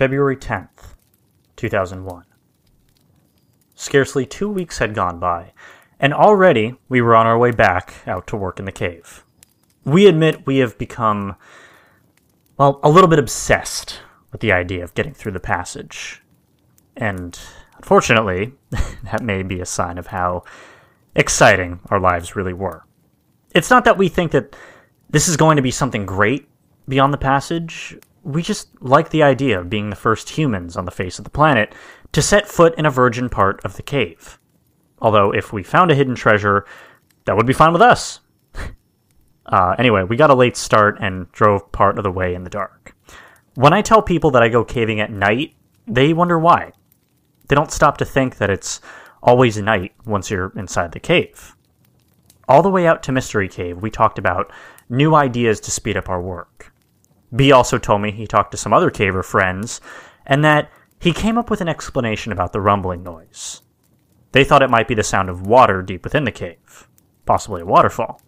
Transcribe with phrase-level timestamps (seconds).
[0.00, 0.94] February 10th,
[1.56, 2.24] 2001.
[3.74, 5.52] Scarcely two weeks had gone by,
[5.98, 9.26] and already we were on our way back out to work in the cave.
[9.84, 11.36] We admit we have become,
[12.56, 14.00] well, a little bit obsessed
[14.32, 16.22] with the idea of getting through the passage.
[16.96, 17.38] And
[17.76, 18.54] unfortunately,
[19.04, 20.44] that may be a sign of how
[21.14, 22.86] exciting our lives really were.
[23.54, 24.56] It's not that we think that
[25.10, 26.48] this is going to be something great
[26.88, 27.98] beyond the passage.
[28.22, 31.30] We just like the idea of being the first humans on the face of the
[31.30, 31.74] planet
[32.12, 34.38] to set foot in a virgin part of the cave.
[35.00, 36.66] Although, if we found a hidden treasure,
[37.24, 38.20] that would be fine with us.
[39.46, 42.50] uh, anyway, we got a late start and drove part of the way in the
[42.50, 42.94] dark.
[43.54, 45.54] When I tell people that I go caving at night,
[45.86, 46.72] they wonder why.
[47.48, 48.80] They don't stop to think that it's
[49.22, 51.56] always night once you're inside the cave.
[52.48, 54.52] All the way out to Mystery Cave, we talked about
[54.88, 56.69] new ideas to speed up our work.
[57.34, 59.80] B also told me he talked to some other caver friends,
[60.26, 63.62] and that he came up with an explanation about the rumbling noise.
[64.32, 66.88] They thought it might be the sound of water deep within the cave,
[67.24, 68.20] possibly a waterfall.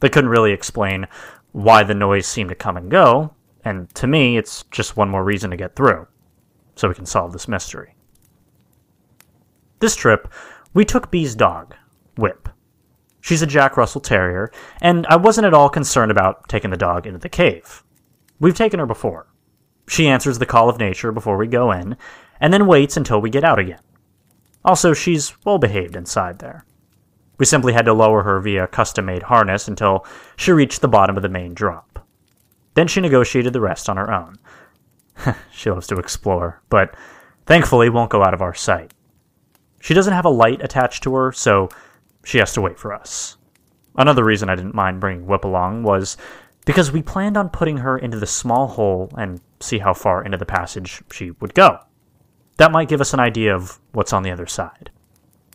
[0.00, 1.06] They couldn't really explain
[1.52, 3.34] why the noise seemed to come and go,
[3.64, 6.06] and to me, it's just one more reason to get through,
[6.76, 7.94] so we can solve this mystery.
[9.80, 10.32] This trip,
[10.74, 11.74] we took B's dog,
[12.16, 12.48] Whip.
[13.20, 17.06] She's a Jack Russell Terrier, and I wasn't at all concerned about taking the dog
[17.06, 17.84] into the cave.
[18.40, 19.26] We've taken her before.
[19.88, 21.96] She answers the call of nature before we go in,
[22.40, 23.80] and then waits until we get out again.
[24.64, 26.64] Also, she's well behaved inside there.
[27.38, 30.04] We simply had to lower her via custom made harness until
[30.36, 32.06] she reached the bottom of the main drop.
[32.74, 34.38] Then she negotiated the rest on her own.
[35.50, 36.94] she loves to explore, but
[37.46, 38.92] thankfully won't go out of our sight.
[39.80, 41.68] She doesn't have a light attached to her, so
[42.24, 43.36] she has to wait for us.
[43.96, 46.16] Another reason I didn't mind bringing Whip along was
[46.68, 50.36] because we planned on putting her into the small hole and see how far into
[50.36, 51.78] the passage she would go.
[52.58, 54.90] That might give us an idea of what's on the other side.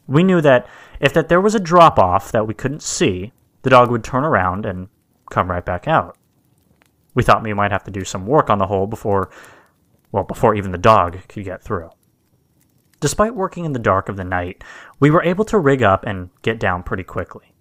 [0.07, 0.67] We knew that
[0.99, 3.31] if that there was a drop off that we couldn't see,
[3.61, 4.87] the dog would turn around and
[5.29, 6.17] come right back out.
[7.13, 9.29] We thought we might have to do some work on the hole before,
[10.11, 11.91] well, before even the dog could get through.
[13.01, 14.63] Despite working in the dark of the night,
[14.99, 17.53] we were able to rig up and get down pretty quickly.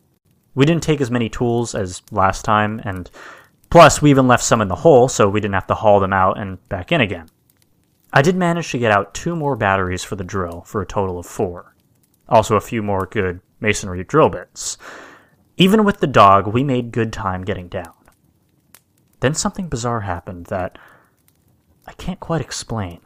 [0.55, 3.11] We didn't take as many tools as last time, and
[3.73, 6.13] plus, we even left some in the hole so we didn't have to haul them
[6.13, 7.27] out and back in again.
[8.13, 11.19] I did manage to get out two more batteries for the drill for a total
[11.19, 11.75] of four.
[12.29, 14.77] Also, a few more good masonry drill bits.
[15.57, 17.95] Even with the dog, we made good time getting down.
[19.21, 20.77] Then something bizarre happened that
[21.87, 23.01] I can't quite explain.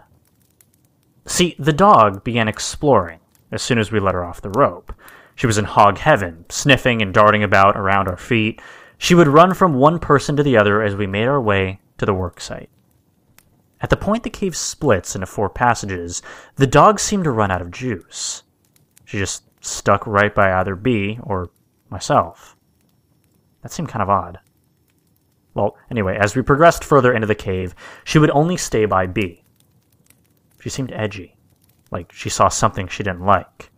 [1.27, 3.21] See, the dog began exploring
[3.53, 4.93] as soon as we let her off the rope.
[5.37, 8.61] She was in hog heaven, sniffing and darting about around our feet.
[8.99, 12.07] She would run from one person to the other as we made our way to
[12.07, 12.71] the work site.
[13.81, 16.23] At the point the cave splits into four passages,
[16.57, 18.43] the dog seemed to run out of juice.
[19.05, 21.51] She just stuck right by either B or
[21.91, 22.57] myself.
[23.63, 24.39] That seemed kind of odd.
[25.55, 27.75] Well, anyway, as we progressed further into the cave,
[28.05, 29.43] she would only stay by B.
[30.61, 31.37] She seemed edgy,
[31.91, 33.71] like she saw something she didn't like.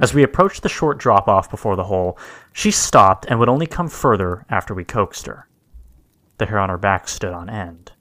[0.00, 2.18] As we approached the short drop off before the hole,
[2.54, 5.46] she stopped and would only come further after we coaxed her.
[6.38, 7.92] The hair on her back stood on end.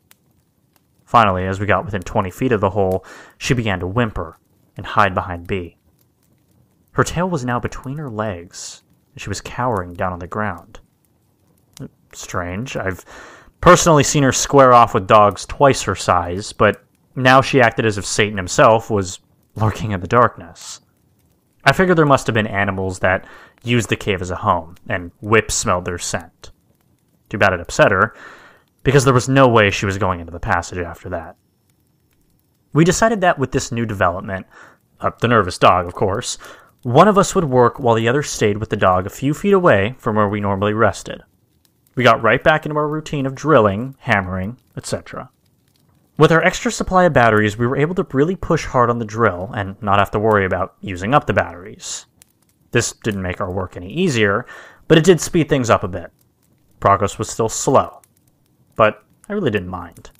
[1.03, 3.03] Finally, as we got within 20 feet of the hole,
[3.37, 4.37] she began to whimper
[4.77, 5.75] and hide behind B.
[6.93, 8.83] Her tail was now between her legs,
[9.13, 10.79] and she was cowering down on the ground.
[12.13, 12.77] Strange.
[12.77, 13.03] I've
[13.59, 16.81] personally seen her square off with dogs twice her size, but
[17.15, 19.19] now she acted as if Satan himself was
[19.55, 20.79] lurking in the darkness.
[21.63, 23.25] I figured there must have been animals that
[23.63, 26.51] used the cave as a home, and Whip smelled their scent.
[27.29, 28.13] Too bad it upset her,
[28.83, 31.35] because there was no way she was going into the passage after that.
[32.73, 34.47] We decided that with this new development,
[35.01, 36.37] uh, the nervous dog, of course,
[36.83, 39.53] one of us would work while the other stayed with the dog a few feet
[39.53, 41.23] away from where we normally rested.
[41.95, 45.29] We got right back into our routine of drilling, hammering, etc.
[46.19, 49.05] With our extra supply of batteries, we were able to really push hard on the
[49.05, 52.07] drill and not have to worry about using up the batteries.
[52.71, 54.45] This didn't make our work any easier,
[54.89, 56.11] but it did speed things up a bit.
[56.81, 58.01] Progress was still slow,
[58.75, 60.11] but I really didn't mind.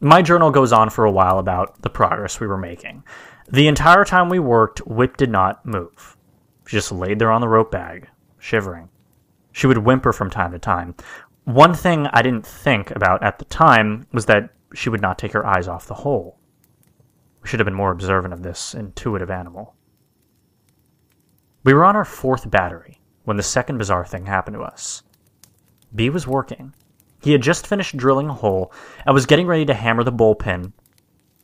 [0.00, 3.04] My journal goes on for a while about the progress we were making.
[3.48, 6.16] The entire time we worked, Whip did not move.
[6.66, 8.08] She just laid there on the rope bag,
[8.40, 8.88] shivering.
[9.52, 10.96] She would whimper from time to time.
[11.44, 15.32] One thing I didn't think about at the time was that she would not take
[15.32, 16.38] her eyes off the hole.
[17.42, 19.74] We should have been more observant of this intuitive animal.
[21.64, 25.02] We were on our fourth battery when the second bizarre thing happened to us.
[25.94, 26.74] B was working,
[27.20, 28.72] He had just finished drilling a hole
[29.04, 30.72] and was getting ready to hammer the bullpen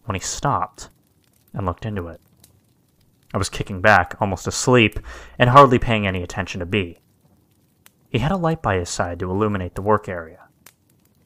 [0.05, 0.91] when he stopped
[1.53, 2.21] and looked into it.
[3.33, 4.99] I was kicking back, almost asleep,
[5.39, 7.01] and hardly paying any attention to B.
[8.09, 10.44] He had a light by his side to illuminate the work area.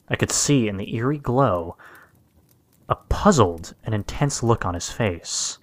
[0.09, 1.77] I could see in the eerie glow
[2.87, 5.59] a puzzled and intense look on his face.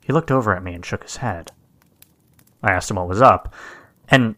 [0.00, 1.52] He looked over at me and shook his head.
[2.62, 3.54] I asked him what was up,
[4.08, 4.34] and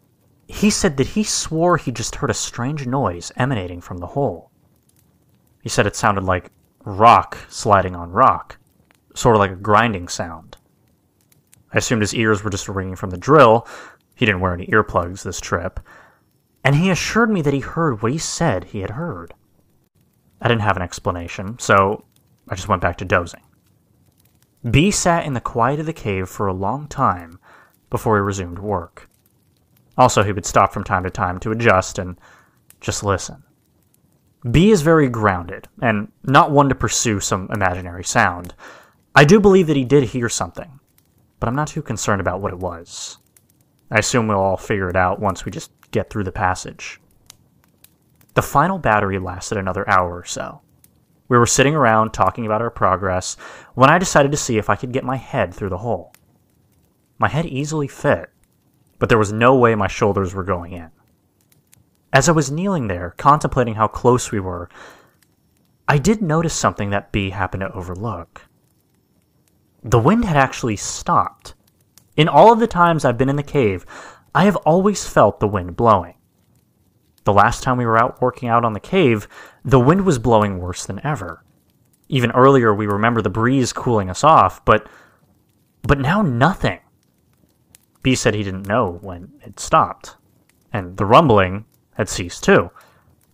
[0.46, 4.50] he said that he swore he just heard a strange noise emanating from the hole.
[5.62, 6.50] He said it sounded like
[6.84, 8.58] rock sliding on rock,
[9.14, 10.56] sort of like a grinding sound.
[11.72, 13.66] I assumed his ears were just ringing from the drill.
[14.14, 15.80] He didn't wear any earplugs this trip.
[16.64, 19.34] And he assured me that he heard what he said he had heard.
[20.40, 22.04] I didn't have an explanation, so
[22.48, 23.42] I just went back to dozing.
[24.68, 27.38] B sat in the quiet of the cave for a long time
[27.90, 29.08] before he resumed work.
[29.98, 32.16] Also, he would stop from time to time to adjust and
[32.80, 33.42] just listen.
[34.50, 38.54] B is very grounded, and not one to pursue some imaginary sound.
[39.14, 40.80] I do believe that he did hear something,
[41.38, 43.18] but I'm not too concerned about what it was.
[43.90, 47.00] I assume we'll all figure it out once we just get through the passage.
[48.34, 50.62] The final battery lasted another hour or so.
[51.28, 53.36] We were sitting around talking about our progress
[53.74, 56.12] when I decided to see if I could get my head through the hole.
[57.18, 58.30] My head easily fit,
[58.98, 60.90] but there was no way my shoulders were going in.
[62.12, 64.68] As I was kneeling there, contemplating how close we were,
[65.88, 68.42] I did notice something that B happened to overlook.
[69.82, 71.54] The wind had actually stopped.
[72.16, 73.86] In all of the times I've been in the cave,
[74.34, 76.14] I have always felt the wind blowing.
[77.24, 79.28] The last time we were out working out on the cave,
[79.64, 81.44] the wind was blowing worse than ever.
[82.08, 84.88] Even earlier, we remember the breeze cooling us off, but
[85.82, 86.80] but now nothing.
[88.02, 90.16] B said he didn't know when it stopped,
[90.72, 91.64] and the rumbling
[91.94, 92.70] had ceased too,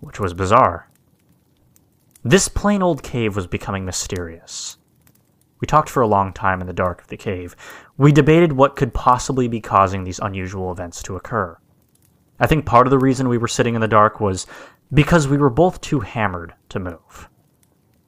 [0.00, 0.90] which was bizarre.
[2.22, 4.76] This plain old cave was becoming mysterious.
[5.60, 7.56] We talked for a long time in the dark of the cave.
[7.96, 11.58] We debated what could possibly be causing these unusual events to occur.
[12.40, 14.46] I think part of the reason we were sitting in the dark was
[14.92, 17.28] because we were both too hammered to move.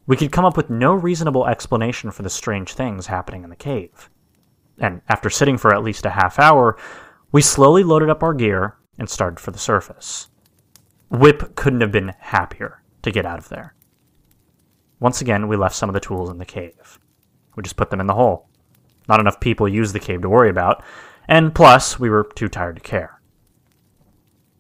[0.06, 3.56] We could come up with no reasonable explanation for the strange things happening in the
[3.56, 4.08] cave.
[4.78, 6.76] And after sitting for at least a half hour,
[7.32, 10.28] we slowly loaded up our gear and started for the surface.
[11.10, 13.74] Whip couldn't have been happier to get out of there.
[15.00, 16.98] Once again, we left some of the tools in the cave.
[17.56, 18.48] We just put them in the hole.
[19.08, 20.82] Not enough people used the cave to worry about,
[21.28, 23.20] and plus, we were too tired to care.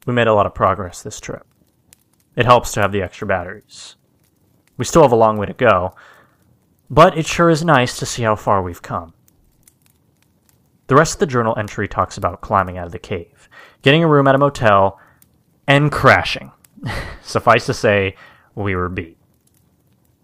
[0.06, 1.46] We made a lot of progress this trip.
[2.36, 3.96] It helps to have the extra batteries.
[4.76, 5.94] We still have a long way to go,
[6.88, 9.14] but it sure is nice to see how far we've come.
[10.86, 13.48] The rest of the journal entry talks about climbing out of the cave,
[13.82, 14.98] getting a room at a motel,
[15.68, 16.50] and crashing.
[17.22, 18.16] Suffice to say,
[18.54, 19.16] we were beat.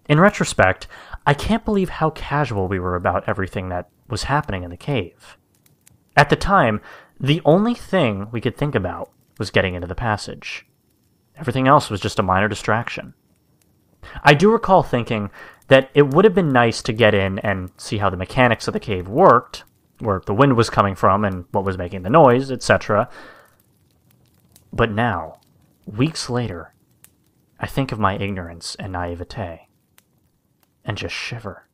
[0.08, 0.88] In retrospect,
[1.26, 5.36] I can't believe how casual we were about everything that was happening in the cave.
[6.16, 6.80] At the time,
[7.18, 10.66] the only thing we could think about was getting into the passage.
[11.36, 13.14] Everything else was just a minor distraction.
[14.22, 15.30] I do recall thinking
[15.66, 18.72] that it would have been nice to get in and see how the mechanics of
[18.72, 19.64] the cave worked,
[19.98, 23.08] where the wind was coming from and what was making the noise, etc.
[24.72, 25.40] But now,
[25.86, 26.72] weeks later,
[27.58, 29.65] I think of my ignorance and naivete
[30.86, 31.65] and just shiver.